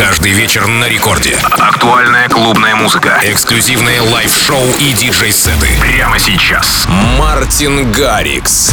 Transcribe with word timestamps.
Каждый 0.00 0.32
вечер 0.32 0.66
на 0.66 0.88
рекорде. 0.88 1.36
Актуальная 1.58 2.26
клубная 2.30 2.74
музыка. 2.74 3.20
Эксклюзивные 3.22 4.00
лайв-шоу 4.00 4.64
и 4.78 4.94
диджей-сеты. 4.94 5.68
Прямо 5.78 6.18
сейчас. 6.18 6.86
Мартин 7.18 7.92
Гаррикс. 7.92 8.72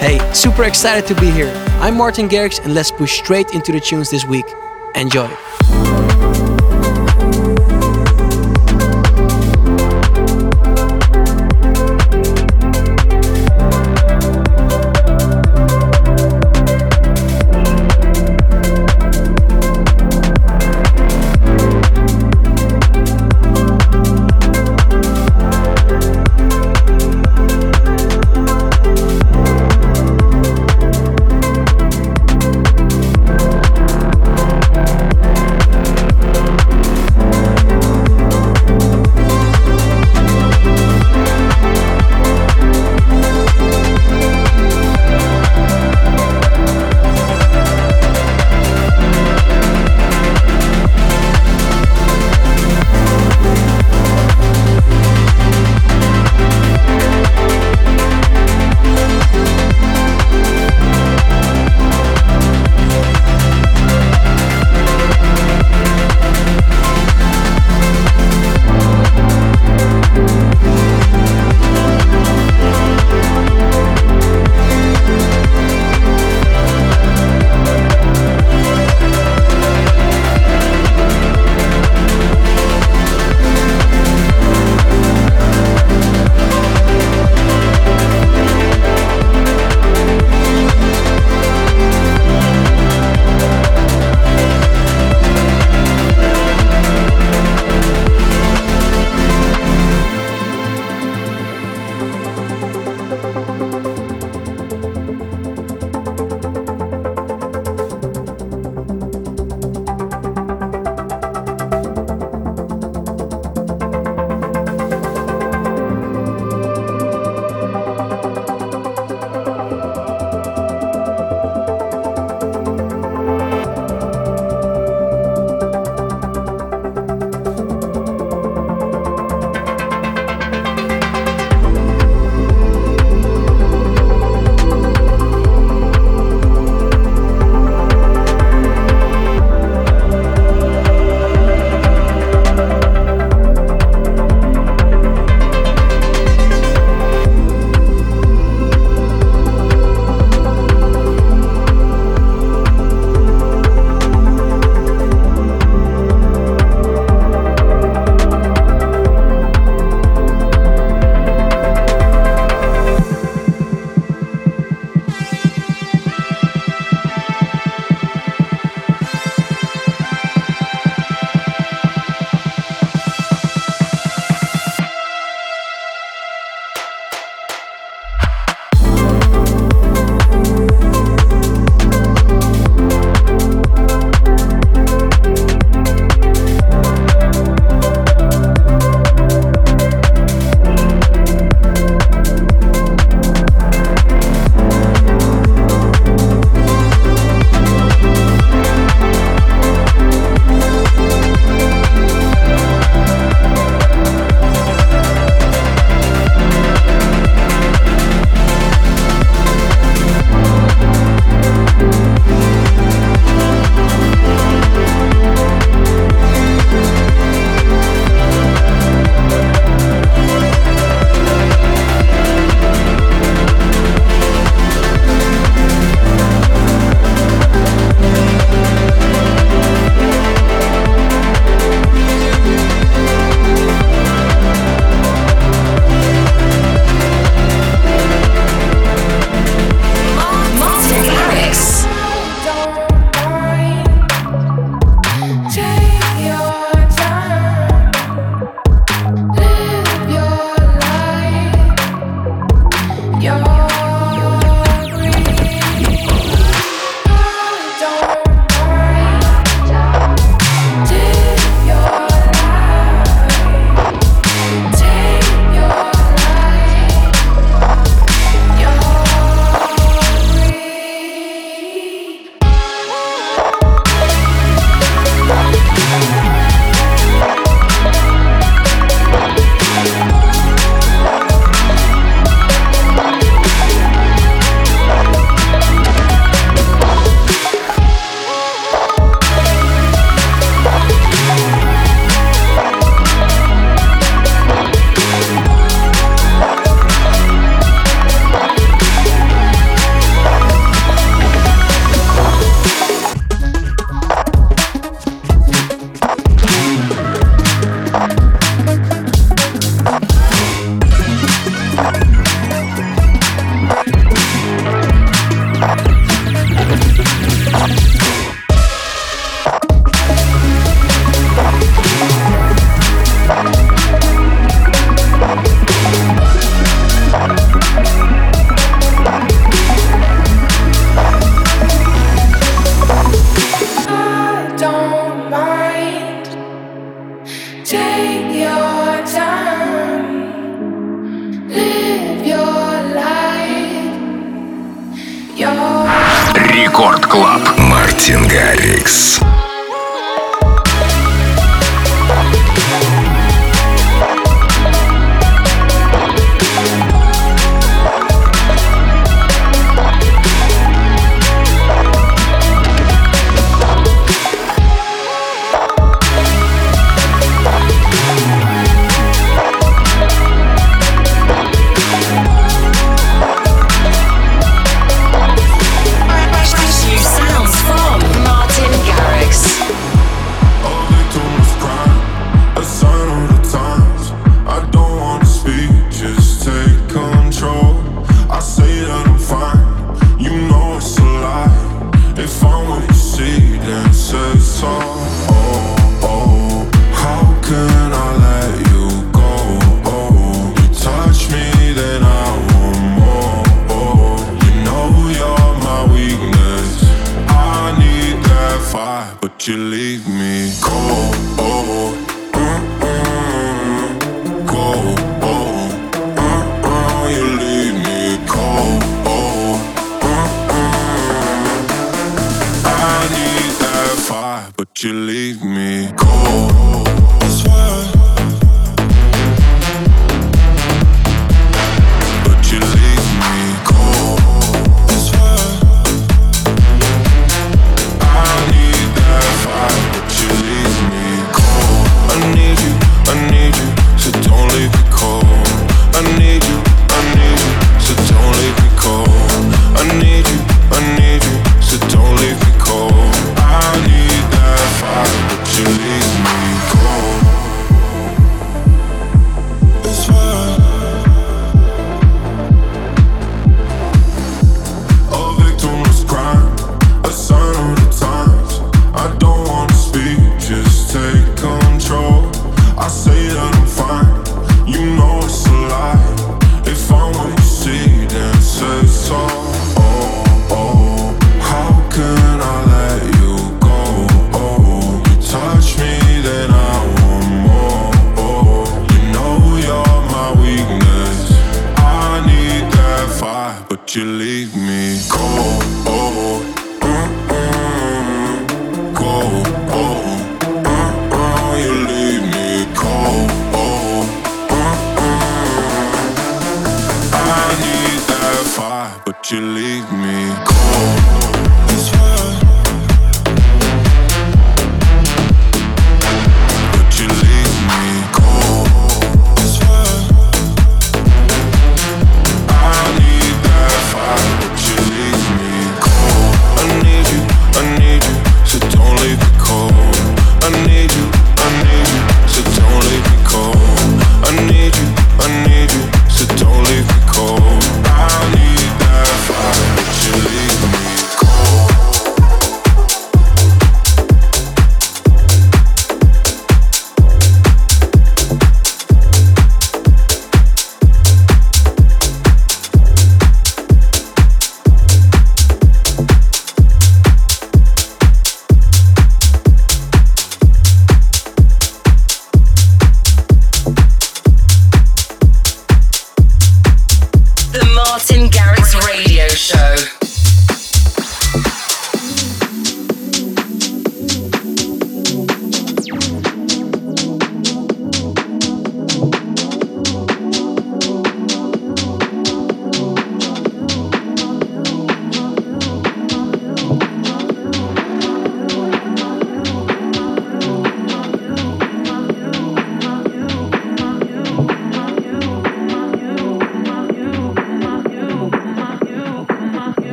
Hey, 0.00 0.20
super 0.32 0.62
excited 0.62 1.04
to 1.08 1.20
be 1.20 1.32
here. 1.32 1.52
I'm 1.80 1.96
Martin 1.96 2.28
Garrix 2.28 2.64
and 2.64 2.74
let's 2.74 2.92
push 2.92 3.18
straight 3.18 3.52
into 3.54 3.72
the 3.72 3.80
tunes 3.80 4.08
this 4.08 4.24
week. 4.24 4.46
Enjoy. 4.94 5.28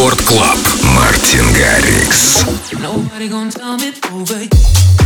Рекорд 0.00 0.22
Клаб. 0.22 0.56
Мартин 0.96 1.44
Гаррикс. 1.52 2.42
Nobody 2.80 3.28
gonna 3.28 3.50
tell 3.50 3.76
me 3.76 3.92
over 4.10 4.48
Come 4.48 4.99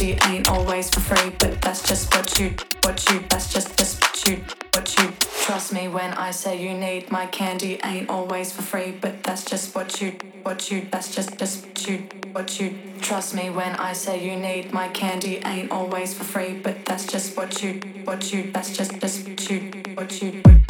Pussy 0.00 0.16
ain't 0.24 0.48
always 0.48 0.88
for 0.88 1.00
free, 1.00 1.30
but 1.38 1.60
that's 1.60 1.86
just 1.86 2.14
what 2.14 2.38
you, 2.38 2.54
what 2.84 3.06
you, 3.10 3.22
that's 3.28 3.52
just, 3.52 3.76
just 3.76 4.00
what 4.00 4.26
you, 4.26 4.42
what 4.72 4.98
you. 4.98 5.12
Trust 5.42 5.74
me 5.74 5.88
when 5.88 6.14
I 6.14 6.30
say 6.30 6.56
you 6.56 6.72
need 6.72 7.10
my 7.10 7.26
candy 7.26 7.78
ain't 7.84 8.08
always 8.08 8.50
for 8.50 8.62
free, 8.62 8.92
but 8.92 9.22
that's 9.22 9.44
just 9.44 9.74
what 9.74 10.00
you, 10.00 10.12
what 10.42 10.70
you, 10.70 10.86
that's 10.90 11.14
just, 11.14 11.36
just 11.38 11.66
what 11.66 11.86
you, 11.86 11.98
what 12.32 12.58
you. 12.58 12.78
Trust 13.02 13.34
me 13.34 13.50
when 13.50 13.76
I 13.76 13.92
say 13.92 14.24
you 14.24 14.40
need 14.40 14.72
my 14.72 14.88
candy 14.88 15.42
ain't 15.44 15.70
always 15.70 16.14
for 16.14 16.24
free, 16.24 16.54
but 16.54 16.82
that's 16.86 17.06
just 17.06 17.36
what 17.36 17.62
you, 17.62 17.82
what 18.04 18.32
you, 18.32 18.50
that's 18.52 18.74
just, 18.74 18.98
just 19.00 19.28
what 19.28 19.50
you, 19.50 19.70
what 19.96 20.22
you. 20.22 20.40
What 20.42 20.54
you. 20.54 20.69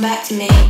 back 0.00 0.24
to 0.24 0.34
me. 0.34 0.67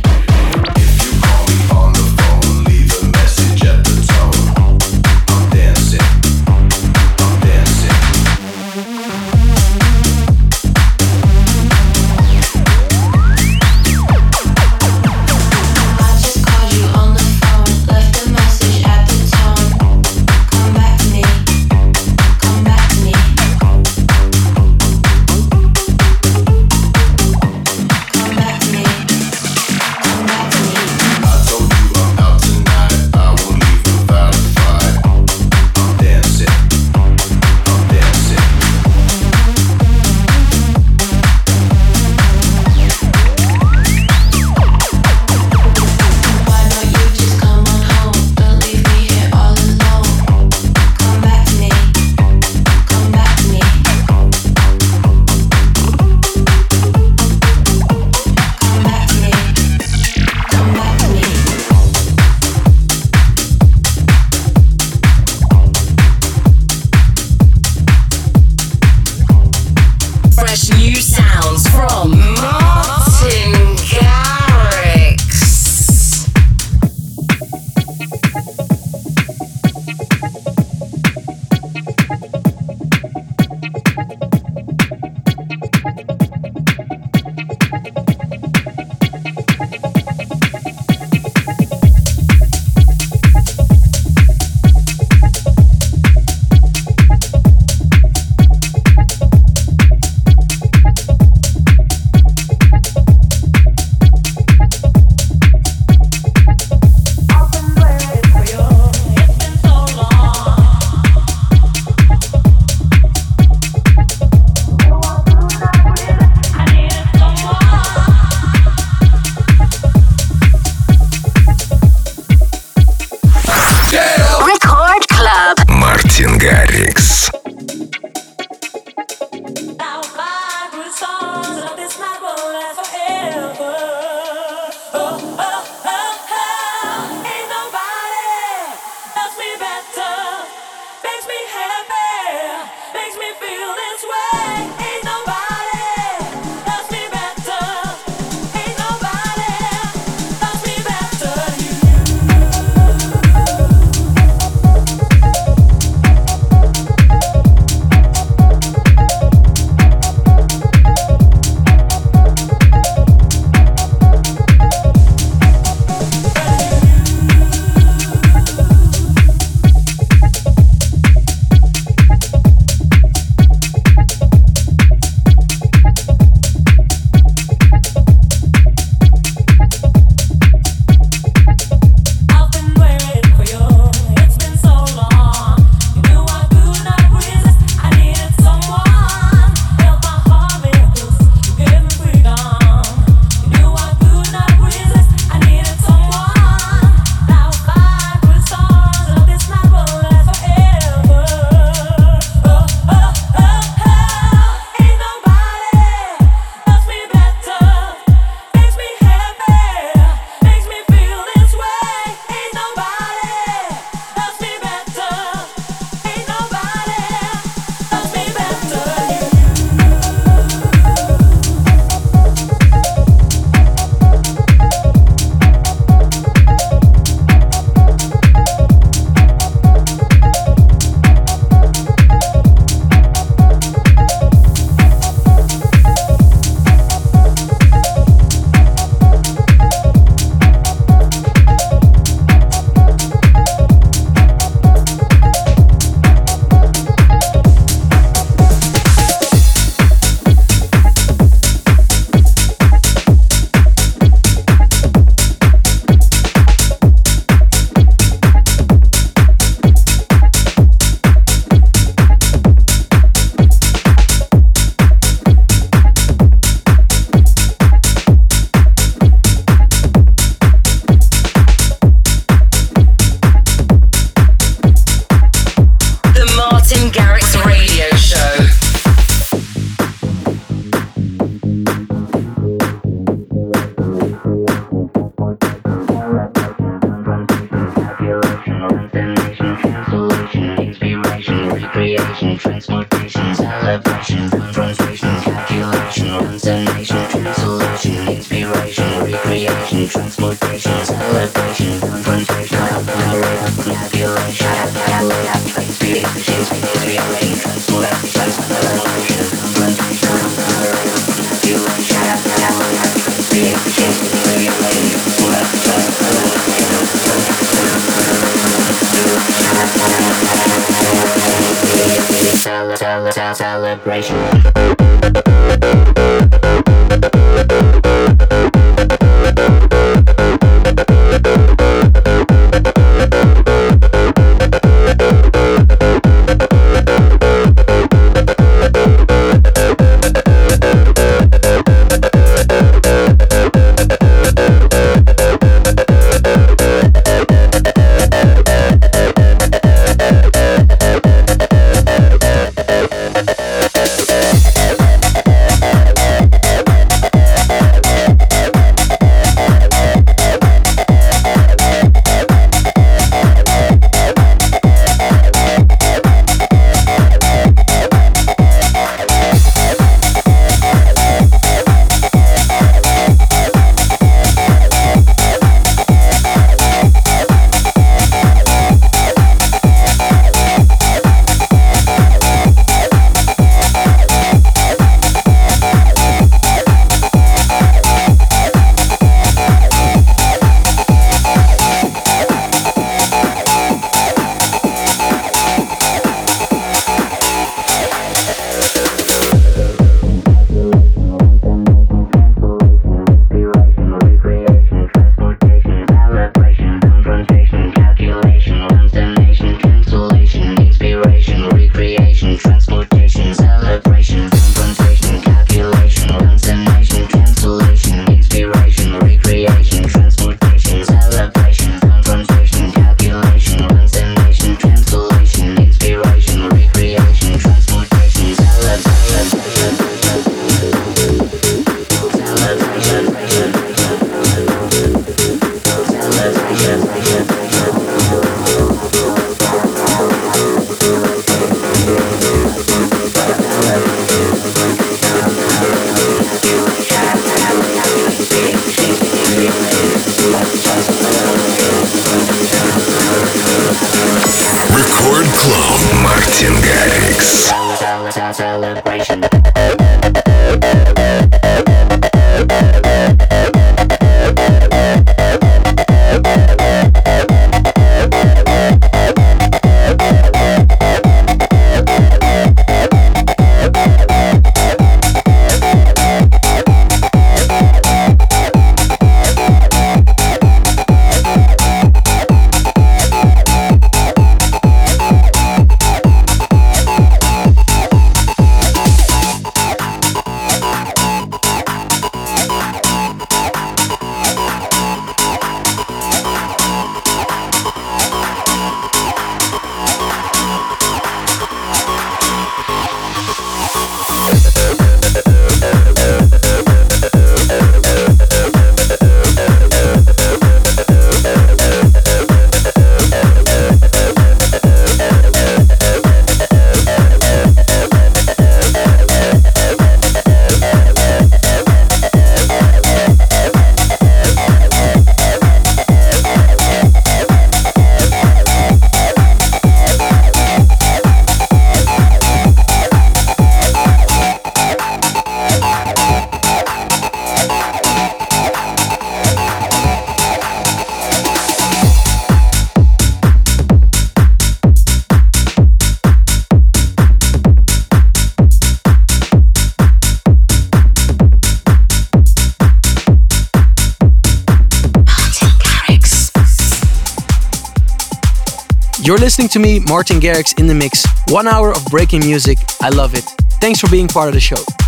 You're 559.09 559.17
listening 559.17 559.47
to 559.49 559.59
me, 559.59 559.79
Martin 559.79 560.19
Garrix, 560.19 560.59
in 560.59 560.67
the 560.67 560.75
mix. 560.75 561.03
One 561.29 561.47
hour 561.47 561.71
of 561.71 561.83
breaking 561.85 562.19
music. 562.19 562.59
I 562.79 562.89
love 562.89 563.15
it. 563.15 563.23
Thanks 563.59 563.79
for 563.79 563.89
being 563.89 564.07
part 564.07 564.27
of 564.27 564.35
the 564.35 564.39
show. 564.39 564.78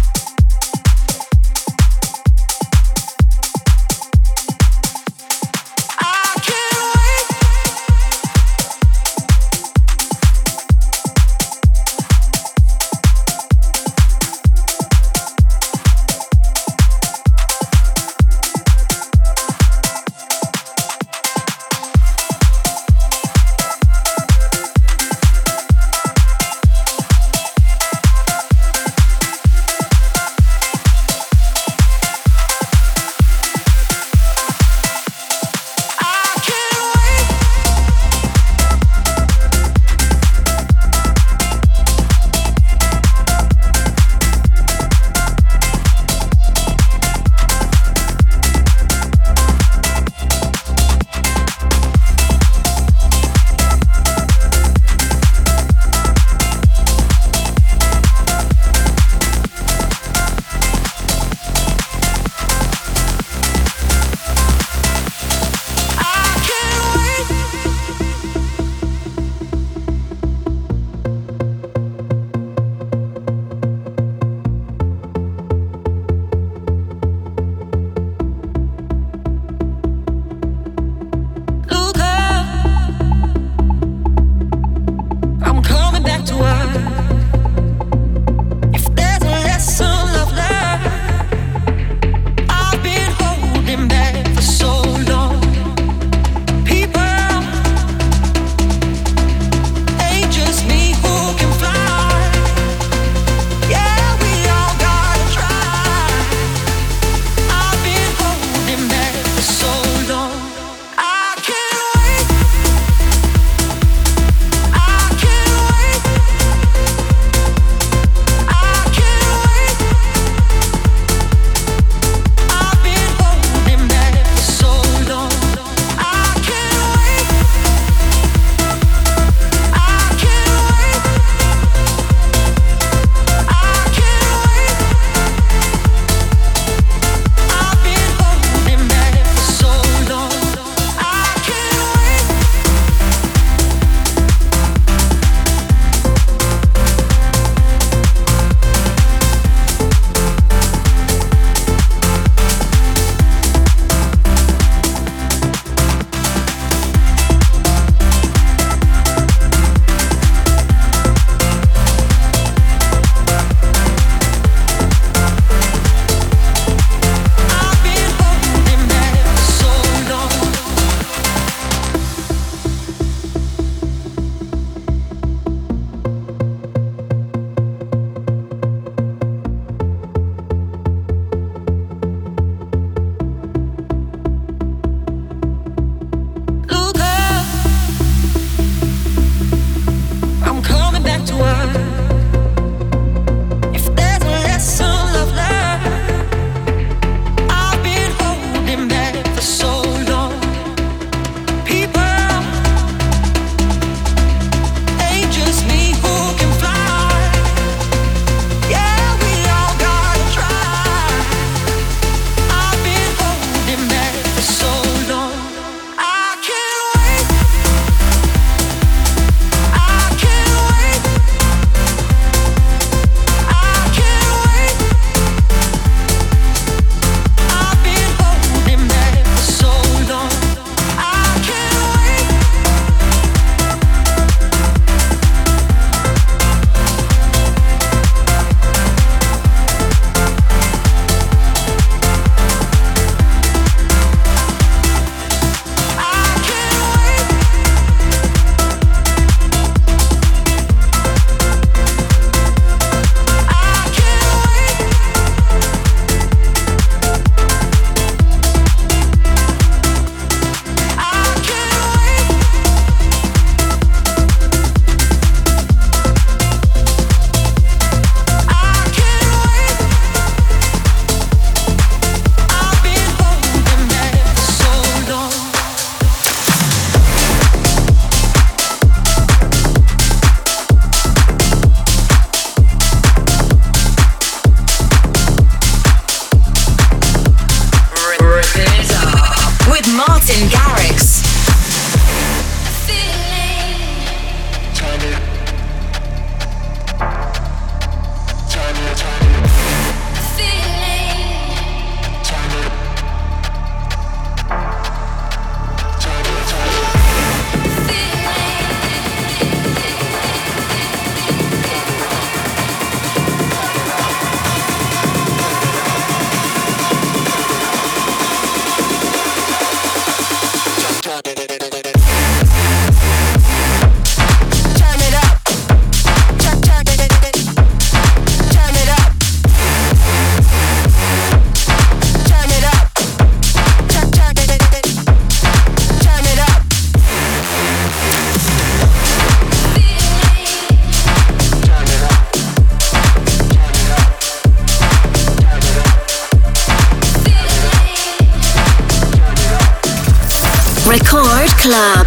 Club. 351.62 352.01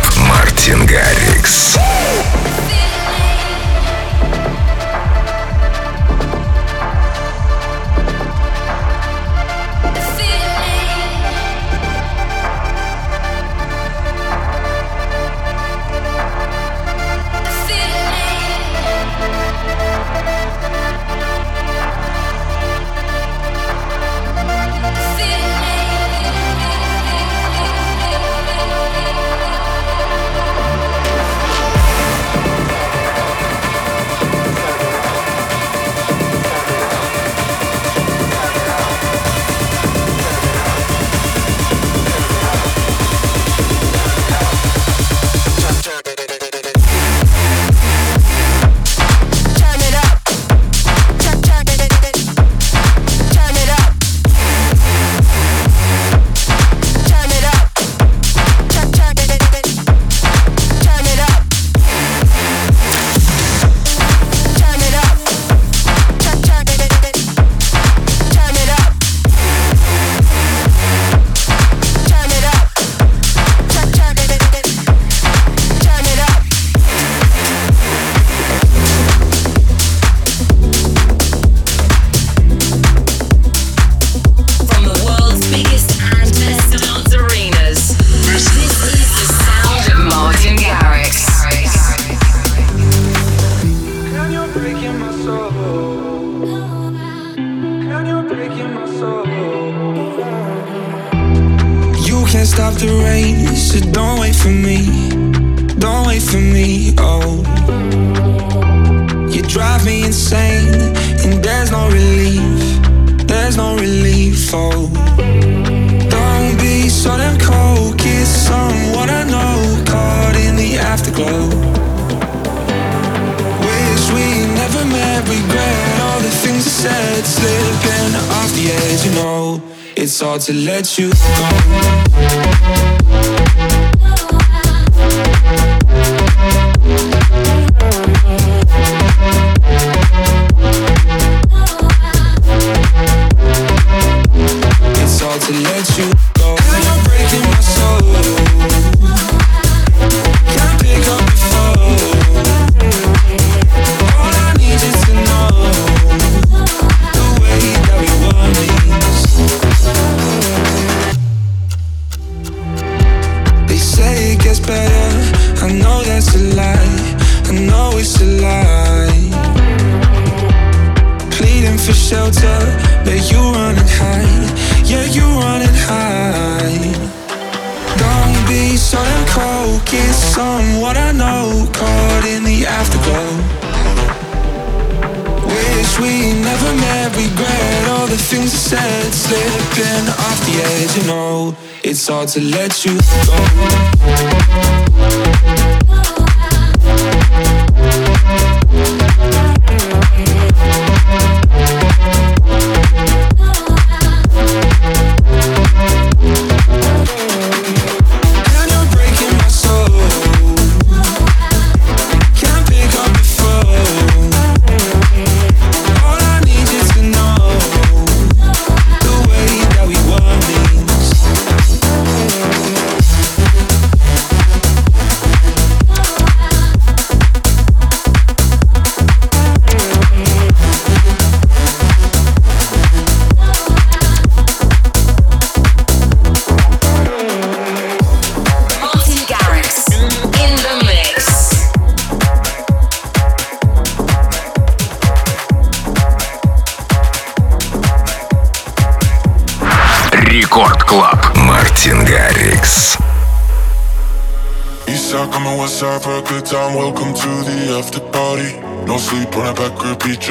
To 192.35 192.41
let 192.41 192.74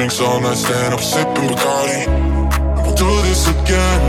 drinks 0.03 0.19
all 0.19 0.41
night, 0.41 0.57
stand 0.57 0.93
up 0.93 0.99
sipping 0.99 1.47
Bacardi. 1.47 2.03
We'll 2.83 2.93
do 2.93 3.07
this 3.23 3.47
again, 3.47 4.01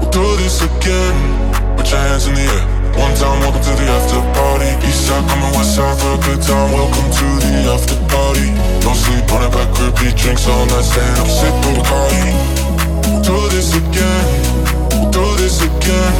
we'll 0.00 0.10
do 0.10 0.26
this 0.42 0.58
again. 0.60 1.16
Put 1.76 1.86
your 1.88 2.00
hands 2.02 2.26
in 2.26 2.34
the 2.34 2.42
air. 2.42 2.66
One 2.98 3.14
time, 3.14 3.38
welcome 3.38 3.62
to 3.62 3.74
the 3.78 3.86
after 3.94 4.18
party. 4.34 4.66
East 4.88 5.06
side 5.06 5.22
coming 5.30 5.54
west 5.54 5.76
side 5.76 5.96
for 6.02 6.18
a 6.18 6.20
good 6.26 6.42
time. 6.42 6.72
Welcome 6.72 7.08
to 7.14 7.26
the 7.46 7.62
after 7.70 7.98
party. 8.10 8.50
No 8.82 8.90
sleep 8.90 9.22
that 9.30 9.50
back, 9.54 9.70
repeat 9.78 10.18
drinks 10.18 10.48
all 10.48 10.66
night, 10.66 10.82
stand 10.82 11.22
up 11.22 11.30
sipping 11.38 11.78
Bacardi. 11.78 12.26
We'll 13.06 13.22
do 13.22 13.38
this 13.54 13.70
again, 13.78 14.26
we'll 14.90 15.14
do 15.14 15.26
this 15.38 15.62
again. 15.62 16.14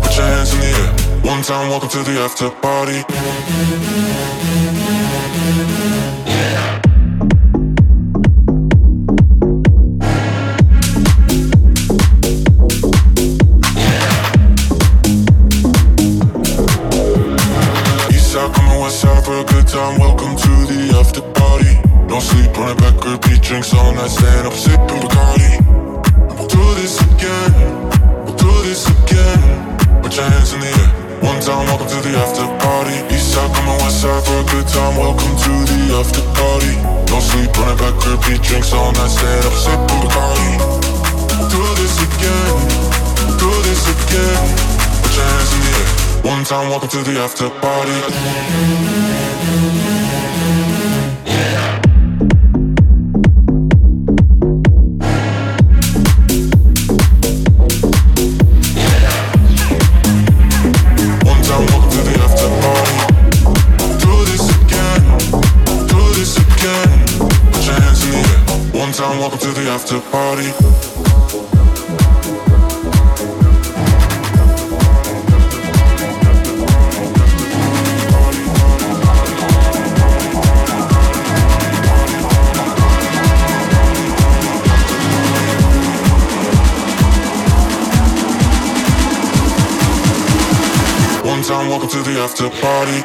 Put 0.00 0.16
your 0.16 0.24
hands 0.32 0.54
in 0.54 0.60
the 0.64 0.72
air. 0.80 0.90
One 1.28 1.42
time, 1.42 1.68
welcome 1.68 1.90
to 1.90 2.02
the 2.08 2.24
after 2.24 2.48
party. 2.64 3.04
Time, 19.76 20.00
welcome 20.00 20.34
to 20.34 20.52
the 20.72 20.96
after 20.96 21.20
party. 21.36 21.76
No 22.08 22.16
sleep, 22.18 22.48
running 22.56 22.80
back, 22.80 22.96
repeat 23.04 23.44
drinks 23.44 23.74
all 23.76 23.92
night, 23.92 24.08
stand 24.08 24.48
up, 24.48 24.56
sipping 24.56 25.00
Bacardi. 25.04 25.52
We'll 26.32 26.48
do 26.48 26.64
this 26.80 26.96
again, 27.04 27.52
we'll 28.24 28.40
do 28.40 28.52
this 28.64 28.88
again. 28.88 29.36
Put 30.00 30.16
your 30.16 30.24
hands 30.32 30.56
in 30.56 30.60
the 30.64 30.72
air. 30.80 30.88
One 31.20 31.40
time, 31.44 31.68
welcome 31.68 31.92
to 31.92 32.00
the 32.00 32.16
after 32.16 32.48
party. 32.64 32.96
East 33.12 33.36
side, 33.36 33.52
coming 33.52 33.76
west 33.84 34.00
side 34.00 34.24
for 34.24 34.40
a 34.40 34.46
good 34.48 34.64
time, 34.64 34.96
welcome 34.96 35.34
to 35.44 35.52
the 35.68 35.80
after 36.00 36.24
party. 36.32 36.72
No 37.12 37.20
sleep, 37.20 37.52
running 37.60 37.76
back, 37.76 37.96
repeat 38.08 38.40
drinks 38.40 38.72
all 38.72 38.96
night, 38.96 39.12
stand 39.12 39.44
up, 39.44 39.52
sipping 39.60 40.00
Bacardi. 40.08 40.52
We'll 41.36 41.52
do 41.52 41.62
this 41.76 41.96
again, 42.00 42.56
we'll 43.28 43.36
do 43.44 43.52
this 43.68 43.84
again. 43.92 44.40
Put 45.04 45.12
your 45.12 45.26
hands 45.28 45.52
in 45.52 45.60
the 45.60 45.72
air. 45.76 46.05
One 46.26 46.42
time, 46.42 46.68
welcome 46.70 46.88
to 46.88 47.04
the 47.04 47.20
after 47.20 47.48
party. 47.60 47.92
One 61.24 61.42
time, 61.42 61.66
Welcome 91.38 91.90
to 91.90 91.98
the 91.98 92.18
after 92.18 92.48
party. 92.48 93.04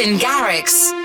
In 0.00 0.18
Garrix. 0.18 0.99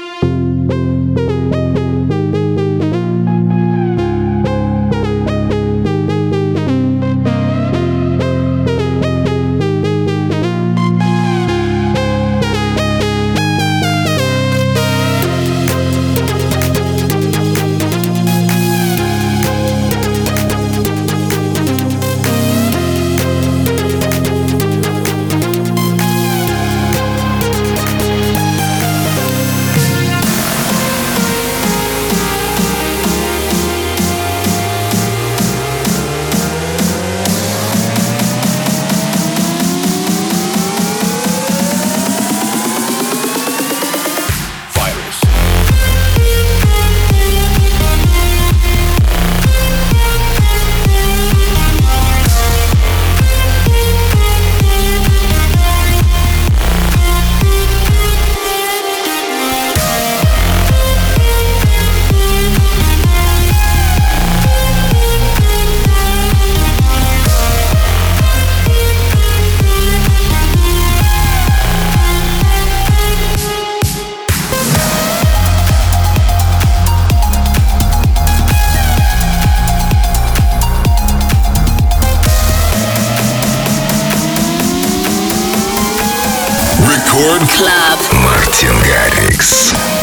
Рекорд 87.16 87.50
Клаб. 87.50 88.00
Мартин 88.12 88.76
Гаррикс. 88.82 89.95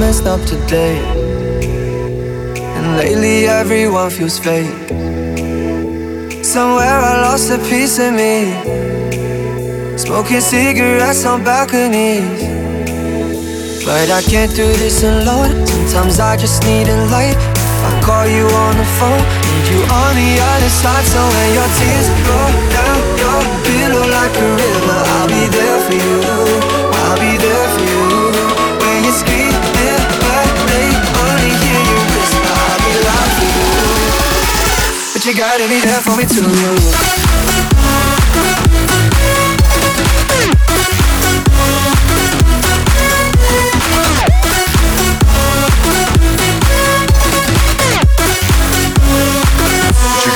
Messed 0.00 0.24
up 0.24 0.40
today. 0.46 0.96
And 2.74 2.96
lately 2.96 3.46
everyone 3.46 4.08
feels 4.08 4.38
fake. 4.38 4.72
Somewhere 6.42 6.98
I 7.10 7.20
lost 7.26 7.50
a 7.50 7.58
piece 7.68 7.98
of 7.98 8.14
me. 8.14 8.34
Smoking 9.98 10.40
cigarettes 10.40 11.26
on 11.26 11.44
balconies. 11.44 12.40
But 13.84 14.08
I 14.10 14.22
can't 14.22 14.52
do 14.56 14.68
this 14.82 15.02
alone. 15.02 15.66
Sometimes 15.66 16.18
I 16.18 16.34
just 16.38 16.62
need 16.64 16.88
a 16.88 16.98
light. 17.12 17.36
I 17.88 17.90
call 18.06 18.26
you 18.26 18.46
on 18.64 18.74
the 18.80 18.88
phone, 18.98 19.24
need 19.52 19.66
you 19.72 19.80
on 20.00 20.12
the 20.16 20.32
other 20.50 20.72
side. 20.80 21.04
So 21.12 21.20
when 21.34 21.48
your 21.58 21.70
tears 21.78 22.08
roll 22.26 22.52
down 22.76 22.98
your 23.22 23.40
pillow 23.68 24.04
like 24.16 24.34
a 24.46 24.48
river, 24.60 24.98
I'll 25.12 25.28
be 25.28 25.44
there 25.56 25.80
for 25.84 25.94
you. 25.94 26.69
You 35.30 35.36
gotta 35.36 35.68
be 35.68 35.80
there 35.80 36.00
for 36.00 36.16
me 36.16 36.24
too. 36.24 36.42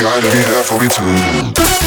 Gotta 0.01 0.31
be 0.31 0.43
there 0.45 0.63
for 0.63 0.81
me 0.81 0.89
too. 0.89 1.84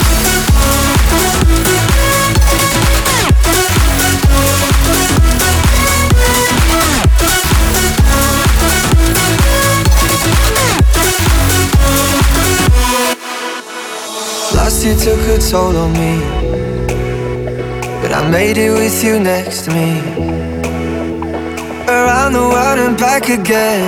Year 14.88 14.96
took 14.96 15.20
a 15.36 15.38
toll 15.38 15.76
on 15.76 15.92
me. 16.00 16.14
But 18.02 18.14
I 18.14 18.30
made 18.32 18.58
it 18.58 18.72
with 18.72 19.04
you 19.04 19.20
next 19.20 19.66
to 19.66 19.72
me. 19.72 20.00
Around 21.90 22.32
the 22.32 22.48
world 22.54 22.80
and 22.80 22.98
back 22.98 23.28
again. 23.28 23.84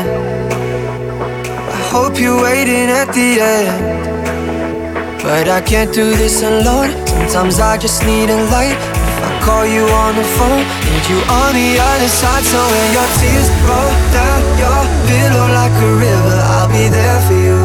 I 1.76 1.80
hope 1.94 2.20
you're 2.20 2.42
waiting 2.44 2.90
at 3.02 3.14
the 3.14 3.30
end. 3.40 5.24
But 5.24 5.48
I 5.48 5.62
can't 5.62 5.94
do 5.94 6.12
this 6.22 6.44
alone. 6.44 6.92
Sometimes 7.30 7.62
I 7.62 7.78
just 7.78 8.06
need 8.06 8.30
a 8.30 8.40
light. 8.52 8.76
If 8.76 9.24
I 9.30 9.40
call 9.46 9.66
you 9.66 9.86
on 10.04 10.16
the 10.18 10.28
phone, 10.36 10.79
need 10.90 11.06
you 11.06 11.20
on 11.30 11.54
the 11.54 11.78
other 11.78 12.10
side. 12.10 12.44
So 12.44 12.58
when 12.58 12.90
your 12.98 13.10
tears 13.22 13.50
roll 13.70 13.94
down 14.10 14.40
your 14.58 14.82
pillow 15.06 15.48
like 15.54 15.76
a 15.78 15.92
river, 16.02 16.38
I'll 16.58 16.70
be 16.70 16.90
there 16.90 17.20
for 17.28 17.38
you. 17.38 17.60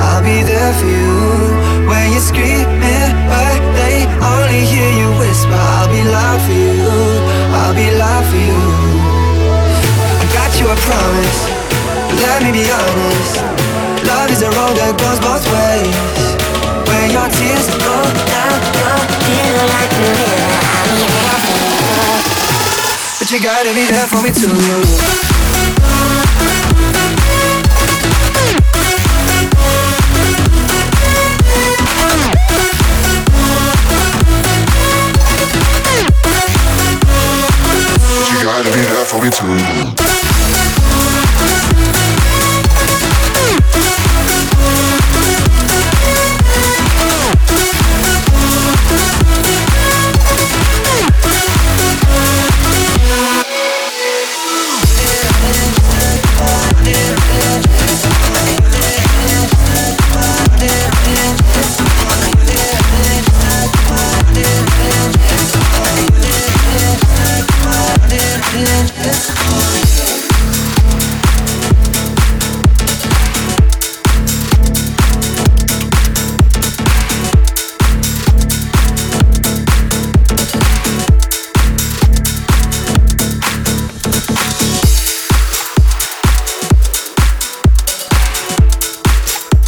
I'll 0.00 0.24
be 0.24 0.40
there 0.42 0.72
for 0.80 0.88
you. 0.88 1.16
When 1.88 2.12
you're 2.12 2.24
screaming, 2.24 3.12
but 3.28 3.60
they 3.76 4.08
only 4.32 4.62
hear 4.72 4.90
you 5.00 5.08
whisper, 5.20 5.52
I'll 5.52 5.90
be 5.92 6.02
loud 6.02 6.40
for 6.46 6.56
you. 6.56 6.80
I'll 7.60 7.76
be 7.76 7.88
loud 7.92 8.24
for 8.30 8.40
you. 8.40 8.60
I 10.22 10.24
got 10.32 10.50
you, 10.58 10.66
I 10.72 10.76
promise. 10.88 11.40
Let 12.24 12.38
me 12.42 12.50
be 12.56 12.64
honest. 12.64 13.34
Love 14.08 14.30
is 14.30 14.42
a 14.42 14.50
road 14.56 14.74
that 14.80 14.94
goes 14.96 15.18
both 15.20 15.44
ways. 15.52 15.96
When 16.88 17.06
your 17.12 17.28
tears 17.36 17.66
roll 17.84 18.10
down 18.32 18.58
your 18.80 18.98
pillow 19.26 19.66
like 19.76 19.92
a 19.92 20.06
river, 20.16 20.56
I'll 20.72 20.88
be 20.94 21.02
there. 21.12 21.45
But 23.26 23.32
you 23.32 23.42
gotta 23.42 23.74
be 23.74 23.84
there 23.86 24.06
for 24.06 24.22
me 24.22 24.30
too. 24.30 24.46
You 38.30 38.44
gotta 38.44 38.70
be 38.70 38.80
there 38.80 39.04
for 39.04 39.20
me 39.20 39.30
too. 39.32 39.95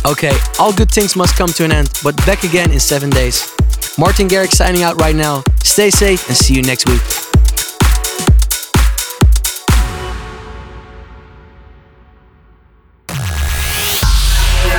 Okay, 0.08 0.32
all 0.58 0.72
good 0.72 0.90
things 0.90 1.14
must 1.16 1.36
come 1.36 1.50
to 1.50 1.64
an 1.64 1.70
end, 1.72 1.90
but 2.02 2.16
back 2.24 2.42
again 2.42 2.72
in 2.72 2.80
seven 2.80 3.10
days. 3.10 3.52
Martin 3.98 4.26
Garrix 4.26 4.52
signing 4.52 4.82
out 4.82 4.98
right 5.02 5.14
now. 5.14 5.44
Stay 5.62 5.90
safe 5.90 6.26
and 6.28 6.36
see 6.36 6.54
you 6.54 6.62
next 6.62 6.88
week. 6.88 7.02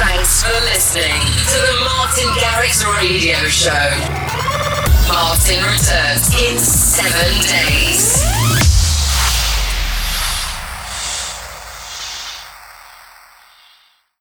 Thanks 0.02 0.42
for 0.42 0.60
listening 0.66 1.22
to 1.22 1.58
the 1.62 1.76
Martin 1.86 2.30
Garrix 2.42 2.84
Radio 2.98 3.38
Show. 3.50 3.70
Martin 5.08 5.62
returns 5.62 6.34
in 6.42 6.58
seven 6.58 7.42
days. 7.44 8.19